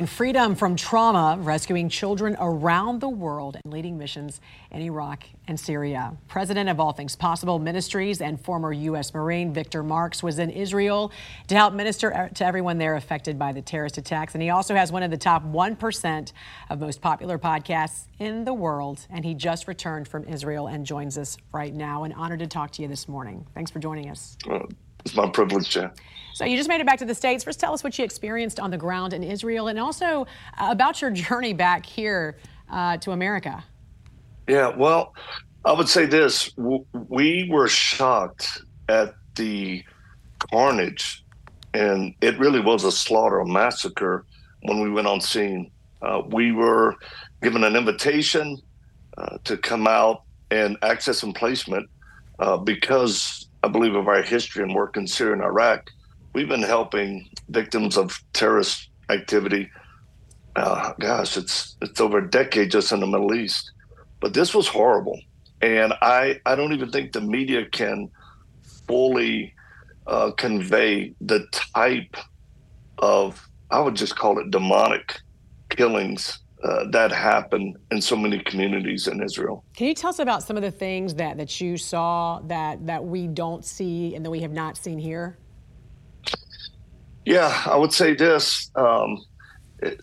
in 0.00 0.06
freedom 0.06 0.54
from 0.54 0.76
trauma, 0.76 1.36
rescuing 1.40 1.86
children 1.86 2.34
around 2.40 3.02
the 3.02 3.08
world 3.08 3.58
and 3.62 3.70
leading 3.70 3.98
missions 3.98 4.40
in 4.70 4.80
Iraq 4.80 5.24
and 5.46 5.60
Syria. 5.60 6.16
President 6.26 6.70
of 6.70 6.80
All 6.80 6.92
Things 6.92 7.14
Possible 7.14 7.58
Ministries 7.58 8.22
and 8.22 8.40
former 8.40 8.72
U.S. 8.72 9.12
Marine 9.12 9.52
Victor 9.52 9.82
Marx 9.82 10.22
was 10.22 10.38
in 10.38 10.48
Israel 10.48 11.12
to 11.48 11.54
help 11.54 11.74
minister 11.74 12.08
er, 12.08 12.30
to 12.32 12.46
everyone 12.46 12.78
there 12.78 12.94
affected 12.94 13.38
by 13.38 13.52
the 13.52 13.60
terrorist 13.60 13.98
attacks. 13.98 14.34
And 14.34 14.42
he 14.42 14.48
also 14.48 14.74
has 14.74 14.90
one 14.90 15.02
of 15.02 15.10
the 15.10 15.18
top 15.18 15.44
1% 15.44 16.32
of 16.70 16.80
most 16.80 17.02
popular 17.02 17.38
podcasts 17.38 18.06
in 18.18 18.44
the 18.44 18.54
world. 18.54 19.06
And 19.10 19.22
he 19.22 19.34
just 19.34 19.68
returned 19.68 20.08
from 20.08 20.24
Israel 20.24 20.68
and 20.68 20.86
joins 20.86 21.18
us 21.18 21.36
right 21.52 21.74
now. 21.74 22.04
An 22.04 22.14
honor 22.14 22.38
to 22.38 22.46
talk 22.46 22.70
to 22.72 22.82
you 22.82 22.88
this 22.88 23.06
morning. 23.06 23.46
Thanks 23.54 23.70
for 23.70 23.80
joining 23.80 24.08
us. 24.08 24.38
It's 25.04 25.14
my 25.14 25.28
privilege, 25.28 25.70
Jen. 25.70 25.90
So 26.34 26.44
you 26.44 26.56
just 26.56 26.68
made 26.68 26.80
it 26.80 26.86
back 26.86 26.98
to 26.98 27.04
the 27.04 27.14
States. 27.14 27.44
First, 27.44 27.60
tell 27.60 27.72
us 27.72 27.84
what 27.84 27.98
you 27.98 28.04
experienced 28.04 28.60
on 28.60 28.70
the 28.70 28.78
ground 28.78 29.12
in 29.12 29.22
Israel 29.22 29.68
and 29.68 29.78
also 29.78 30.26
uh, 30.58 30.68
about 30.70 31.02
your 31.02 31.10
journey 31.10 31.52
back 31.52 31.84
here 31.84 32.38
uh, 32.70 32.96
to 32.98 33.12
America. 33.12 33.62
Yeah, 34.48 34.68
well, 34.68 35.14
I 35.64 35.72
would 35.72 35.88
say 35.88 36.06
this. 36.06 36.50
We 36.56 37.48
were 37.50 37.68
shocked 37.68 38.62
at 38.88 39.14
the 39.34 39.84
carnage, 40.50 41.24
and 41.74 42.14
it 42.20 42.38
really 42.38 42.60
was 42.60 42.84
a 42.84 42.92
slaughter, 42.92 43.40
a 43.40 43.46
massacre 43.46 44.24
when 44.62 44.80
we 44.80 44.90
went 44.90 45.06
on 45.06 45.20
scene. 45.20 45.70
Uh, 46.02 46.22
we 46.28 46.52
were 46.52 46.96
given 47.42 47.64
an 47.64 47.76
invitation 47.76 48.56
uh, 49.18 49.36
to 49.44 49.56
come 49.58 49.86
out 49.86 50.22
and 50.50 50.76
access 50.82 51.18
some 51.18 51.32
placement 51.32 51.88
uh, 52.38 52.56
because 52.56 53.49
I 53.62 53.68
believe 53.68 53.94
of 53.94 54.08
our 54.08 54.22
history 54.22 54.62
and 54.62 54.74
work 54.74 54.96
in 54.96 55.06
Syria 55.06 55.34
and 55.34 55.42
Iraq 55.42 55.90
we've 56.32 56.48
been 56.48 56.62
helping 56.62 57.28
victims 57.48 57.96
of 57.96 58.22
terrorist 58.32 58.88
activity. 59.08 59.70
Uh, 60.56 60.92
gosh, 60.98 61.36
it's 61.36 61.76
it's 61.80 62.00
over 62.00 62.18
a 62.18 62.30
decade 62.30 62.70
just 62.70 62.92
in 62.92 63.00
the 63.00 63.06
Middle 63.06 63.34
East, 63.34 63.72
but 64.20 64.34
this 64.34 64.54
was 64.54 64.66
horrible, 64.66 65.18
and 65.60 65.94
I 66.02 66.40
I 66.44 66.54
don't 66.54 66.72
even 66.72 66.90
think 66.90 67.12
the 67.12 67.20
media 67.20 67.66
can 67.66 68.10
fully 68.86 69.54
uh, 70.06 70.32
convey 70.32 71.14
the 71.20 71.46
type 71.52 72.16
of 72.98 73.48
I 73.70 73.80
would 73.80 73.94
just 73.94 74.16
call 74.16 74.38
it 74.38 74.50
demonic 74.50 75.20
killings 75.68 76.40
uh, 76.62 76.84
that 76.90 77.10
happen 77.10 77.74
in 77.90 78.02
so 78.02 78.16
many 78.16 78.38
communities 78.38 79.08
in 79.08 79.22
Israel. 79.22 79.64
Can 79.76 79.86
you 79.86 79.94
tell 79.94 80.10
us 80.10 80.18
about 80.18 80.42
some 80.42 80.56
of 80.56 80.62
the 80.62 80.70
things 80.70 81.14
that, 81.14 81.38
that 81.38 81.60
you 81.60 81.76
saw 81.76 82.40
that, 82.40 82.86
that 82.86 83.04
we 83.04 83.26
don't 83.26 83.64
see 83.64 84.14
and 84.14 84.24
that 84.24 84.30
we 84.30 84.40
have 84.40 84.52
not 84.52 84.76
seen 84.76 84.98
here? 84.98 85.38
Yeah, 87.24 87.62
I 87.66 87.76
would 87.76 87.92
say 87.92 88.14
this. 88.14 88.70
Um, 88.74 89.18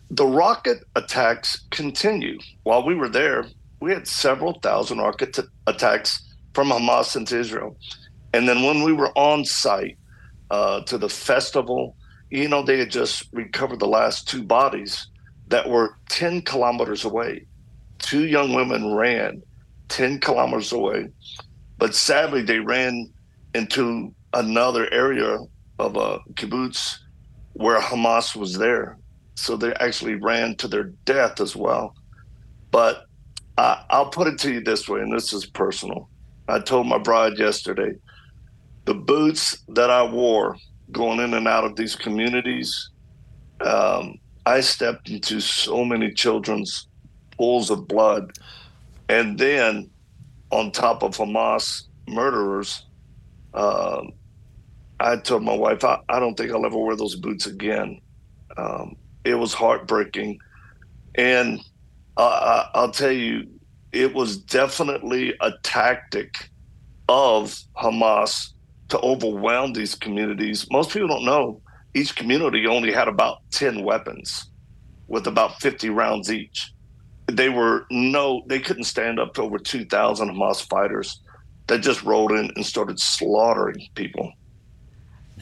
the 0.10 0.26
rocket 0.26 0.84
attacks 0.96 1.66
continue. 1.70 2.40
While 2.64 2.86
we 2.86 2.96
were 2.96 3.10
there, 3.10 3.46
we 3.80 3.92
had 3.92 4.08
several 4.08 4.60
thousand 4.60 4.98
rocket 5.00 5.34
t- 5.34 5.44
attacks 5.68 6.34
from 6.54 6.70
Hamas 6.70 7.16
into 7.16 7.38
Israel. 7.38 7.78
And 8.34 8.48
then 8.48 8.64
when 8.64 8.84
we 8.84 8.94
were 8.94 9.12
on 9.18 9.46
site 9.46 9.98
uh, 10.50 10.82
to 10.82 10.98
the 10.98 11.10
festival, 11.10 11.96
you 12.30 12.48
know, 12.48 12.64
they 12.64 12.80
had 12.80 12.90
just 12.90 13.28
recovered 13.32 13.80
the 13.80 13.88
last 13.88 14.28
two 14.28 14.44
bodies 14.44 15.08
that 15.48 15.70
were 15.70 15.98
10 16.10 16.42
kilometers 16.42 17.06
away. 17.06 17.46
Two 18.00 18.26
young 18.26 18.54
women 18.54 18.94
ran 18.94 19.42
10 19.90 20.20
kilometers 20.20 20.72
away, 20.72 21.10
but 21.78 21.96
sadly, 21.96 22.42
they 22.42 22.60
ran 22.60 23.12
into 23.54 24.14
another 24.34 24.92
area 24.94 25.38
of 25.80 25.96
a 25.96 26.20
kibbutz 26.34 26.98
where 27.54 27.80
Hamas 27.80 28.36
was 28.36 28.58
there. 28.58 28.98
So 29.36 29.56
they 29.56 29.74
actually 29.76 30.16
ran 30.16 30.56
to 30.58 30.68
their 30.68 30.86
death 31.06 31.40
as 31.40 31.56
well. 31.56 31.96
But 32.72 33.06
uh, 33.58 33.84
I'll 33.90 34.10
put 34.10 34.28
it 34.28 34.38
to 34.40 34.54
you 34.54 34.62
this 34.62 34.88
way, 34.88 35.02
and 35.02 35.14
this 35.14 35.34
is 35.34 35.46
personal. 35.46 36.10
I 36.48 36.60
told 36.60 36.88
my 36.88 36.98
bride 36.98 37.38
yesterday 37.38 37.94
the 38.86 38.94
boots 38.94 39.64
that 39.70 39.90
I 39.90 40.04
wore 40.04 40.56
going 40.92 41.20
in 41.20 41.34
and 41.34 41.48
out 41.48 41.66
of 41.66 41.76
these 41.76 41.96
communities, 41.96 42.90
um, 43.62 44.18
I 44.48 44.62
stepped 44.62 45.10
into 45.10 45.42
so 45.42 45.84
many 45.84 46.10
children's 46.14 46.88
pools 47.38 47.70
of 47.70 47.86
blood. 47.86 48.32
And 49.10 49.38
then 49.38 49.90
on 50.52 50.72
top 50.72 51.04
of 51.04 51.18
Hamas 51.18 51.84
murderers, 52.08 52.86
um, 53.54 54.14
I 55.02 55.18
told 55.18 55.44
my 55.44 55.54
wife, 55.54 55.84
I, 55.84 56.00
I 56.08 56.22
don't 56.22 56.36
think 56.36 56.52
I'll 56.52 56.66
ever 56.66 56.78
wear 56.78 56.96
those 56.96 57.18
boots 57.18 57.46
again. 57.46 58.00
Um, 58.56 58.96
it 59.26 59.36
was 59.36 59.54
heartbreaking. 59.54 60.40
And 61.16 61.60
I'll 62.16 62.92
tell 62.92 63.12
you, 63.12 63.50
it 63.92 64.14
was 64.14 64.38
definitely 64.38 65.34
a 65.42 65.52
tactic 65.64 66.50
of 67.10 67.54
Hamas 67.76 68.54
to 68.88 69.00
overwhelm 69.02 69.74
these 69.74 69.94
communities. 69.94 70.72
Most 70.72 70.92
people 70.92 71.10
don't 71.10 71.26
know 71.26 71.62
each 71.98 72.16
community 72.16 72.68
only 72.68 72.92
had 72.92 73.08
about 73.08 73.40
10 73.52 73.84
weapons 73.84 74.50
with 75.08 75.28
about 75.28 75.60
50 75.62 75.90
rounds 75.90 76.32
each. 76.32 76.72
They 77.28 77.50
were 77.50 77.86
no, 77.90 78.44
they 78.48 78.60
couldn't 78.60 78.86
stand 78.86 79.20
up 79.20 79.34
to 79.34 79.42
over 79.42 79.58
2,000 79.58 80.30
Hamas 80.30 80.68
fighters 80.68 81.22
that 81.68 81.80
just 81.80 82.04
rolled 82.04 82.32
in 82.32 82.52
and 82.56 82.66
started 82.66 83.00
slaughtering 83.00 83.88
people. 83.96 84.32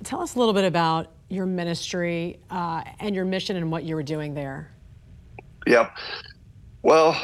Tell 0.03 0.21
us 0.21 0.35
a 0.35 0.39
little 0.39 0.53
bit 0.53 0.65
about 0.65 1.11
your 1.29 1.45
ministry 1.45 2.39
uh, 2.49 2.83
and 2.99 3.15
your 3.15 3.25
mission 3.25 3.55
and 3.55 3.71
what 3.71 3.83
you 3.83 3.95
were 3.95 4.03
doing 4.03 4.33
there. 4.33 4.71
Yep. 5.67 5.95
Well, 6.81 7.19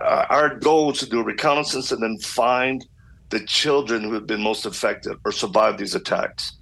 uh, 0.00 0.26
our 0.28 0.56
goal 0.56 0.92
is 0.92 0.98
to 0.98 1.08
do 1.08 1.20
a 1.20 1.24
reconnaissance 1.24 1.92
and 1.92 2.02
then 2.02 2.18
find 2.18 2.84
the 3.30 3.40
children 3.40 4.02
who 4.02 4.12
have 4.14 4.26
been 4.26 4.42
most 4.42 4.66
affected 4.66 5.16
or 5.24 5.32
survived 5.32 5.78
these 5.78 5.94
attacks. 5.94 6.58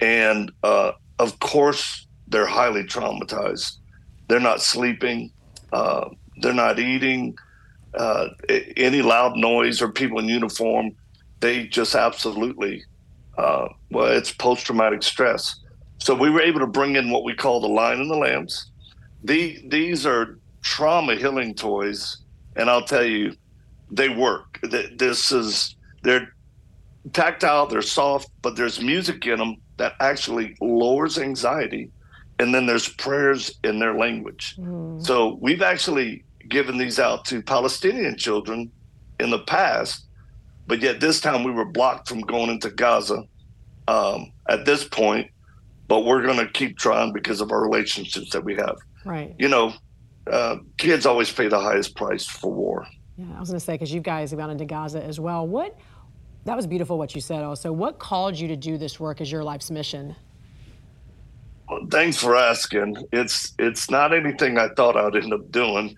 And 0.00 0.50
uh, 0.62 0.92
of 1.18 1.38
course, 1.40 2.06
they're 2.28 2.46
highly 2.46 2.84
traumatized. 2.84 3.76
They're 4.28 4.40
not 4.40 4.60
sleeping, 4.60 5.32
uh, 5.72 6.10
they're 6.40 6.52
not 6.52 6.78
eating. 6.78 7.36
Uh, 7.94 8.28
any 8.76 9.00
loud 9.00 9.36
noise 9.36 9.80
or 9.80 9.90
people 9.90 10.18
in 10.18 10.26
uniform, 10.26 10.92
they 11.40 11.66
just 11.66 11.94
absolutely 11.94 12.84
uh, 13.38 13.68
well, 13.90 14.06
it's 14.08 14.32
post 14.32 14.66
traumatic 14.66 15.02
stress. 15.02 15.60
So 15.98 16.14
we 16.14 16.28
were 16.28 16.42
able 16.42 16.60
to 16.60 16.66
bring 16.66 16.96
in 16.96 17.10
what 17.10 17.24
we 17.24 17.34
call 17.34 17.60
the 17.60 17.68
lion 17.68 18.00
and 18.00 18.10
the 18.10 18.16
lambs. 18.16 18.70
The, 19.24 19.62
these 19.68 20.04
are 20.04 20.38
trauma 20.62 21.14
healing 21.14 21.54
toys, 21.54 22.18
and 22.56 22.68
I'll 22.68 22.84
tell 22.84 23.04
you, 23.04 23.34
they 23.90 24.08
work. 24.08 24.60
This 24.62 25.32
is 25.32 25.76
they're 26.02 26.34
tactile, 27.12 27.66
they're 27.66 27.80
soft, 27.80 28.28
but 28.42 28.56
there's 28.56 28.82
music 28.82 29.24
in 29.26 29.38
them 29.38 29.56
that 29.78 29.94
actually 30.00 30.56
lowers 30.60 31.18
anxiety, 31.18 31.90
and 32.38 32.54
then 32.54 32.66
there's 32.66 32.88
prayers 32.88 33.58
in 33.64 33.78
their 33.78 33.94
language. 33.94 34.56
Mm. 34.58 35.04
So 35.04 35.38
we've 35.40 35.62
actually 35.62 36.24
given 36.48 36.78
these 36.78 36.98
out 36.98 37.24
to 37.26 37.42
Palestinian 37.42 38.16
children 38.16 38.70
in 39.20 39.30
the 39.30 39.40
past 39.40 40.08
but 40.68 40.82
yet 40.82 41.00
this 41.00 41.20
time 41.20 41.42
we 41.42 41.50
were 41.50 41.64
blocked 41.64 42.08
from 42.08 42.20
going 42.20 42.50
into 42.50 42.70
Gaza 42.70 43.24
um, 43.88 44.30
at 44.48 44.66
this 44.66 44.84
point. 44.84 45.30
But 45.88 46.04
we're 46.04 46.20
going 46.20 46.36
to 46.36 46.46
keep 46.46 46.76
trying 46.76 47.14
because 47.14 47.40
of 47.40 47.50
our 47.50 47.62
relationships 47.62 48.28
that 48.32 48.44
we 48.44 48.54
have. 48.56 48.76
Right. 49.06 49.34
You 49.38 49.48
know, 49.48 49.72
uh, 50.30 50.56
kids 50.76 51.06
always 51.06 51.32
pay 51.32 51.48
the 51.48 51.58
highest 51.58 51.96
price 51.96 52.26
for 52.26 52.52
war. 52.52 52.86
Yeah, 53.16 53.24
I 53.34 53.40
was 53.40 53.48
going 53.48 53.58
to 53.58 53.64
say 53.64 53.72
because 53.72 53.90
you 53.90 54.00
guys 54.02 54.30
have 54.30 54.38
gone 54.38 54.50
into 54.50 54.66
Gaza 54.66 55.02
as 55.02 55.18
well. 55.18 55.46
What 55.46 55.78
that 56.48 56.56
was 56.56 56.66
beautiful 56.66 56.96
what 56.96 57.14
you 57.14 57.20
said. 57.20 57.44
Also, 57.44 57.70
what 57.70 57.98
called 57.98 58.34
you 58.34 58.48
to 58.48 58.56
do 58.56 58.78
this 58.78 58.98
work 58.98 59.20
as 59.20 59.30
your 59.30 59.44
life's 59.44 59.70
mission? 59.70 60.16
Well, 61.68 61.86
thanks 61.90 62.16
for 62.16 62.34
asking. 62.34 62.96
It's 63.12 63.52
it's 63.58 63.90
not 63.90 64.14
anything 64.14 64.56
I 64.56 64.68
thought 64.70 64.96
I'd 64.96 65.22
end 65.22 65.34
up 65.34 65.52
doing, 65.52 65.94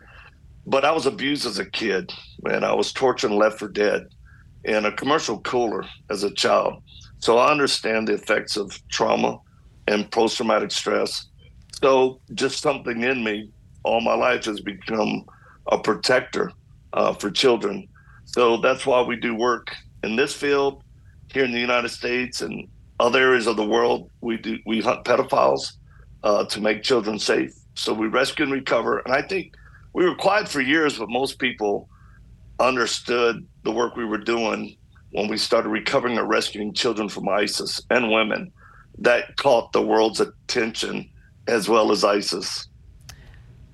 but 0.67 0.85
I 0.85 0.91
was 0.91 1.07
abused 1.07 1.47
as 1.47 1.61
a 1.61 1.65
kid, 1.65 2.13
and 2.47 2.65
I 2.65 2.75
was 2.75 2.93
tortured 2.93 3.31
and 3.31 3.39
left 3.39 3.61
for 3.61 3.69
dead 3.69 4.09
in 4.65 4.87
a 4.87 4.93
commercial 4.93 5.39
cooler 5.43 5.85
as 6.11 6.25
a 6.25 6.33
child. 6.33 6.83
So 7.19 7.39
I 7.39 7.53
understand 7.53 8.09
the 8.09 8.15
effects 8.15 8.57
of 8.57 8.77
trauma 8.89 9.39
and 9.87 10.11
post 10.11 10.37
traumatic 10.37 10.73
stress. 10.73 11.29
So 11.81 12.21
just 12.35 12.61
something 12.61 13.05
in 13.05 13.23
me 13.23 13.53
all 13.85 14.01
my 14.01 14.15
life 14.15 14.47
has 14.47 14.61
become 14.61 15.25
a 15.69 15.79
protector 15.79 16.51
uh, 16.93 17.15
for 17.15 17.31
children. 17.31 17.87
So 18.25 18.57
that's 18.57 18.85
why 18.85 19.01
we 19.03 19.15
do 19.15 19.37
work 19.37 19.73
in 20.03 20.17
this 20.17 20.35
field 20.35 20.83
here 21.33 21.45
in 21.45 21.53
the 21.53 21.61
United 21.61 21.91
States 21.91 22.41
and 22.41 22.69
other 22.99 23.21
areas 23.21 23.47
of 23.47 23.57
the 23.57 23.65
world. 23.67 24.11
We 24.21 24.37
do 24.37 24.59
we 24.67 24.81
hunt 24.81 25.05
pedophiles 25.05 25.73
uh, 26.23 26.45
to 26.47 26.61
make 26.61 26.83
children 26.83 27.19
safe. 27.19 27.53
So 27.75 27.95
we 27.95 28.07
rescue 28.09 28.45
and 28.45 28.53
recover. 28.53 28.99
And 28.99 29.15
I 29.15 29.23
think 29.23 29.55
we 29.93 30.05
were 30.05 30.15
quiet 30.15 30.49
for 30.49 30.61
years, 30.61 30.99
but 30.99 31.09
most 31.09 31.39
people 31.39 31.89
understood 32.59 33.47
the 33.65 33.73
work 33.73 33.97
we 33.97 34.05
were 34.05 34.19
doing 34.19 34.77
when 35.13 35.29
we 35.29 35.37
started 35.37 35.71
recovering 35.71 36.19
and 36.19 36.29
rescuing 36.29 36.73
children 36.73 37.09
from 37.09 37.29
ISIS 37.29 37.81
and 37.91 38.11
women. 38.11 38.53
That 38.99 39.37
caught 39.37 39.73
the 39.73 39.83
world's 39.83 40.21
attention 40.21 41.09
as 41.47 41.69
well 41.69 41.91
as 41.91 42.05
ISIS. 42.05 42.69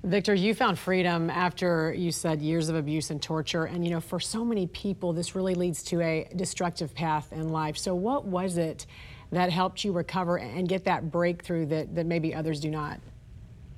Victor, 0.07 0.33
you 0.33 0.55
found 0.55 0.79
freedom 0.79 1.29
after 1.29 1.93
you 1.93 2.13
said 2.13 2.41
years 2.41 2.69
of 2.69 2.77
abuse 2.77 3.09
and 3.09 3.21
torture. 3.21 3.65
And, 3.65 3.83
you 3.83 3.91
know, 3.91 3.99
for 3.99 4.21
so 4.21 4.45
many 4.45 4.65
people, 4.67 5.11
this 5.11 5.35
really 5.35 5.53
leads 5.53 5.83
to 5.83 5.99
a 5.99 6.29
destructive 6.33 6.95
path 6.95 7.33
in 7.33 7.49
life. 7.49 7.77
So, 7.77 7.93
what 7.93 8.23
was 8.23 8.57
it 8.57 8.85
that 9.33 9.51
helped 9.51 9.83
you 9.83 9.91
recover 9.91 10.37
and 10.37 10.69
get 10.69 10.85
that 10.85 11.11
breakthrough 11.11 11.65
that, 11.67 11.93
that 11.95 12.05
maybe 12.05 12.33
others 12.33 12.61
do 12.61 12.71
not? 12.71 13.01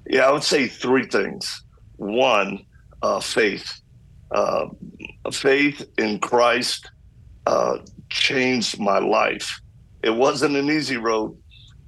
Yeah, 0.06 0.28
I 0.28 0.32
would 0.32 0.44
say 0.44 0.68
three 0.68 1.08
things. 1.08 1.64
One, 1.98 2.64
uh, 3.02 3.20
faith. 3.20 3.82
Uh, 4.30 4.68
faith 5.32 5.84
in 5.98 6.20
Christ 6.20 6.92
uh, 7.48 7.80
changed 8.12 8.80
my 8.80 9.00
life. 9.00 9.60
It 10.04 10.12
wasn't 10.12 10.56
an 10.56 10.70
easy 10.70 10.98
road, 10.98 11.36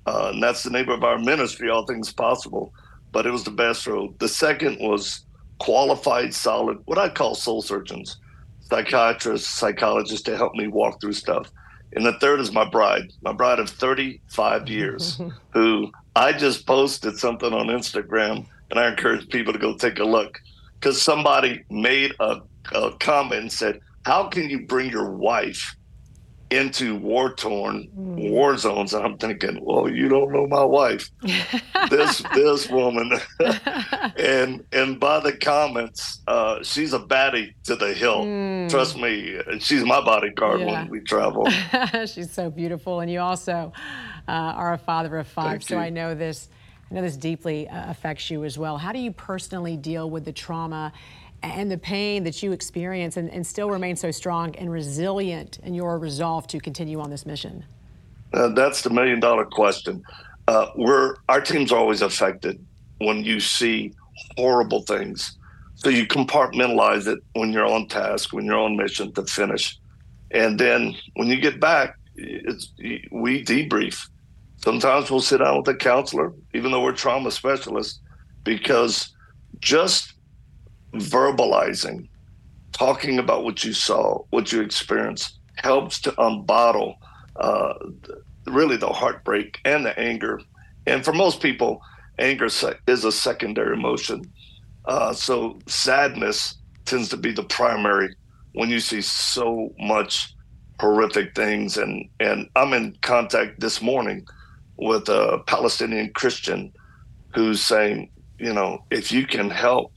uh, 0.07 0.31
and 0.33 0.41
that's 0.41 0.63
the 0.63 0.71
name 0.71 0.89
of 0.89 1.03
our 1.03 1.19
ministry, 1.19 1.69
All 1.69 1.85
Things 1.85 2.11
Possible 2.11 2.73
but 3.11 3.25
it 3.25 3.31
was 3.31 3.43
the 3.43 3.51
best 3.51 3.85
road. 3.87 4.17
The 4.19 4.27
second 4.27 4.77
was 4.79 5.25
qualified, 5.59 6.33
solid, 6.33 6.79
what 6.85 6.97
I 6.97 7.09
call 7.09 7.35
soul 7.35 7.61
surgeons, 7.61 8.17
psychiatrists, 8.61 9.49
psychologists 9.49 10.23
to 10.23 10.37
help 10.37 10.55
me 10.55 10.67
walk 10.67 10.99
through 10.99 11.13
stuff. 11.13 11.51
And 11.93 12.05
the 12.05 12.17
third 12.19 12.39
is 12.39 12.51
my 12.51 12.67
bride, 12.67 13.11
my 13.21 13.33
bride 13.33 13.59
of 13.59 13.69
35 13.69 14.69
years, 14.69 15.19
who 15.53 15.91
I 16.15 16.33
just 16.33 16.65
posted 16.65 17.17
something 17.17 17.53
on 17.53 17.67
Instagram, 17.67 18.45
and 18.69 18.79
I 18.79 18.89
encourage 18.89 19.29
people 19.29 19.53
to 19.53 19.59
go 19.59 19.75
take 19.75 19.99
a 19.99 20.03
look 20.03 20.39
because 20.79 21.01
somebody 21.01 21.63
made 21.69 22.13
a, 22.19 22.41
a 22.73 22.91
comment 22.99 23.41
and 23.41 23.51
said, 23.51 23.81
How 24.05 24.27
can 24.27 24.49
you 24.49 24.65
bring 24.65 24.89
your 24.89 25.11
wife 25.11 25.75
into 26.51 26.97
war 26.97 27.33
torn 27.33 27.87
mm. 27.97 28.29
war 28.29 28.57
zones 28.57 28.93
and 28.93 29.05
I'm 29.05 29.17
thinking, 29.17 29.63
well, 29.63 29.89
you 29.89 30.09
don't 30.09 30.31
know 30.31 30.45
my 30.45 30.63
wife. 30.63 31.09
this 31.89 32.20
this 32.33 32.69
woman 32.69 33.11
and 34.17 34.63
and 34.71 34.99
by 34.99 35.19
the 35.19 35.33
comments, 35.33 36.21
uh, 36.27 36.63
she's 36.63 36.93
a 36.93 36.99
baddie 36.99 37.53
to 37.63 37.75
the 37.75 37.93
hill. 37.93 38.25
Mm. 38.25 38.69
Trust 38.69 38.97
me, 38.97 39.39
she's 39.59 39.83
my 39.83 40.01
bodyguard 40.01 40.61
yeah. 40.61 40.81
when 40.81 40.89
we 40.89 40.99
travel. 41.01 41.47
she's 42.05 42.31
so 42.31 42.49
beautiful. 42.49 42.99
And 43.01 43.11
you 43.11 43.19
also 43.19 43.73
uh, 44.27 44.31
are 44.31 44.73
a 44.73 44.77
father 44.77 45.17
of 45.17 45.27
five, 45.27 45.45
Thank 45.45 45.63
so 45.63 45.75
you. 45.75 45.81
I 45.81 45.89
know 45.89 46.15
this 46.15 46.49
I 46.89 46.95
know 46.95 47.01
this 47.01 47.17
deeply 47.17 47.69
uh, 47.69 47.89
affects 47.89 48.29
you 48.29 48.43
as 48.43 48.57
well. 48.57 48.77
How 48.77 48.91
do 48.91 48.99
you 48.99 49.11
personally 49.11 49.77
deal 49.77 50.09
with 50.09 50.25
the 50.25 50.33
trauma 50.33 50.91
and 51.41 51.71
the 51.71 51.77
pain 51.77 52.23
that 52.25 52.43
you 52.43 52.51
experience 52.51 53.17
and, 53.17 53.29
and 53.29 53.47
still 53.47 53.69
remain 53.69 53.95
so 53.95 54.11
strong 54.11 54.55
and 54.55 54.71
resilient 54.71 55.59
in 55.63 55.73
your 55.73 55.97
resolve 55.97 56.47
to 56.47 56.59
continue 56.59 56.99
on 56.99 57.09
this 57.09 57.25
mission? 57.25 57.63
Uh, 58.33 58.49
that's 58.49 58.81
the 58.81 58.89
million 58.89 59.19
dollar 59.19 59.45
question. 59.45 60.03
Uh, 60.51 60.69
we're 60.75 61.15
our 61.29 61.39
team's 61.39 61.71
always 61.71 62.01
affected 62.01 62.59
when 62.97 63.23
you 63.23 63.39
see 63.39 63.93
horrible 64.37 64.81
things. 64.81 65.37
So 65.75 65.87
you 65.87 66.05
compartmentalize 66.05 67.07
it 67.07 67.19
when 67.31 67.53
you're 67.53 67.65
on 67.65 67.87
task, 67.87 68.33
when 68.33 68.43
you're 68.43 68.59
on 68.59 68.75
mission 68.75 69.13
to 69.13 69.23
finish, 69.23 69.79
and 70.31 70.59
then 70.59 70.93
when 71.13 71.29
you 71.29 71.39
get 71.39 71.61
back, 71.61 71.95
we 72.17 73.45
debrief. 73.45 74.09
Sometimes 74.57 75.09
we'll 75.09 75.21
sit 75.21 75.37
down 75.37 75.55
with 75.59 75.69
a 75.69 75.75
counselor, 75.75 76.33
even 76.53 76.71
though 76.71 76.83
we're 76.83 76.91
trauma 76.91 77.31
specialists, 77.31 78.01
because 78.43 79.15
just 79.59 80.15
verbalizing, 80.95 82.09
talking 82.73 83.19
about 83.19 83.45
what 83.45 83.63
you 83.63 83.71
saw, 83.71 84.21
what 84.31 84.51
you 84.51 84.59
experienced, 84.61 85.39
helps 85.55 86.01
to 86.01 86.11
unbottle 86.11 86.95
uh, 87.37 87.73
really 88.51 88.77
the 88.77 88.89
heartbreak 88.91 89.59
and 89.65 89.85
the 89.85 89.97
anger. 89.99 90.41
And 90.87 91.03
for 91.03 91.13
most 91.13 91.41
people, 91.41 91.81
anger 92.19 92.47
is 92.87 93.05
a 93.05 93.11
secondary 93.11 93.75
emotion. 93.75 94.23
Uh, 94.85 95.13
so 95.13 95.59
sadness 95.67 96.55
tends 96.85 97.09
to 97.09 97.17
be 97.17 97.31
the 97.31 97.43
primary 97.43 98.15
when 98.53 98.69
you 98.69 98.79
see 98.79 99.01
so 99.01 99.73
much 99.79 100.35
horrific 100.79 101.35
things. 101.35 101.77
And, 101.77 102.09
and 102.19 102.49
I'm 102.55 102.73
in 102.73 102.97
contact 103.01 103.59
this 103.59 103.81
morning 103.81 104.25
with 104.77 105.07
a 105.09 105.39
Palestinian 105.45 106.11
Christian 106.13 106.73
who's 107.33 107.61
saying, 107.61 108.09
you 108.39 108.53
know, 108.53 108.83
if 108.89 109.11
you 109.11 109.27
can 109.27 109.49
help 109.49 109.93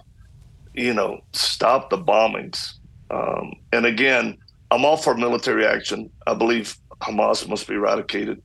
you 0.74 0.92
know, 0.92 1.20
stop 1.32 1.88
the 1.88 1.98
bombings. 1.98 2.74
Um, 3.10 3.54
and 3.72 3.86
again, 3.86 4.36
I'm 4.70 4.84
all 4.84 4.96
for 4.96 5.16
military 5.16 5.64
action. 5.64 6.10
I 6.26 6.34
believe 6.34 6.76
Hamas 7.00 7.48
must 7.48 7.68
be 7.68 7.74
eradicated. 7.74 8.42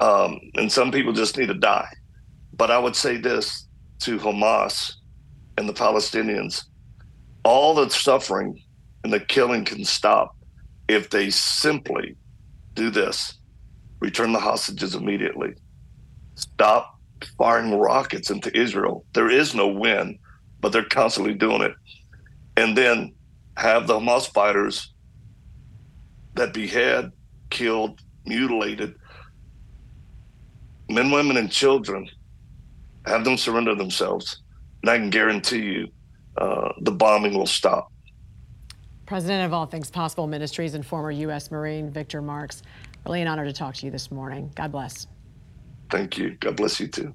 Um, 0.00 0.40
and 0.54 0.70
some 0.70 0.90
people 0.90 1.12
just 1.12 1.36
need 1.36 1.48
to 1.48 1.54
die. 1.54 1.88
But 2.54 2.70
I 2.70 2.78
would 2.78 2.96
say 2.96 3.16
this 3.16 3.66
to 4.00 4.18
Hamas 4.18 4.92
and 5.56 5.68
the 5.68 5.72
Palestinians 5.72 6.64
all 7.44 7.74
the 7.74 7.88
suffering 7.88 8.62
and 9.04 9.12
the 9.12 9.20
killing 9.20 9.64
can 9.64 9.84
stop 9.84 10.36
if 10.88 11.08
they 11.10 11.30
simply 11.30 12.16
do 12.74 12.90
this 12.90 13.38
return 14.00 14.32
the 14.32 14.38
hostages 14.38 14.94
immediately, 14.94 15.54
stop 16.34 16.98
firing 17.36 17.74
rockets 17.74 18.30
into 18.30 18.56
Israel. 18.56 19.04
There 19.12 19.30
is 19.30 19.54
no 19.54 19.66
win 19.66 20.18
but 20.60 20.72
they're 20.72 20.84
constantly 20.84 21.34
doing 21.34 21.62
it. 21.62 21.72
And 22.56 22.76
then 22.76 23.14
have 23.56 23.86
the 23.86 23.98
Hamas 23.98 24.28
fighters 24.32 24.92
that 26.34 26.52
behead, 26.52 27.12
killed, 27.50 28.00
mutilated 28.26 28.94
men, 30.88 31.10
women, 31.10 31.36
and 31.36 31.50
children, 31.50 32.08
have 33.06 33.24
them 33.24 33.36
surrender 33.36 33.74
themselves. 33.74 34.42
And 34.82 34.90
I 34.90 34.98
can 34.98 35.10
guarantee 35.10 35.62
you 35.62 35.88
uh, 36.36 36.72
the 36.80 36.92
bombing 36.92 37.34
will 37.34 37.46
stop. 37.46 37.92
President 39.06 39.46
of 39.46 39.54
All 39.54 39.66
Things 39.66 39.90
Possible 39.90 40.26
Ministries 40.26 40.74
and 40.74 40.84
former 40.84 41.10
U.S. 41.10 41.50
Marine 41.50 41.90
Victor 41.90 42.20
Marx, 42.20 42.62
really 43.06 43.22
an 43.22 43.28
honor 43.28 43.44
to 43.44 43.52
talk 43.52 43.74
to 43.76 43.86
you 43.86 43.90
this 43.90 44.10
morning. 44.10 44.52
God 44.54 44.70
bless. 44.70 45.06
Thank 45.90 46.18
you. 46.18 46.36
God 46.40 46.56
bless 46.56 46.78
you 46.78 46.88
too. 46.88 47.14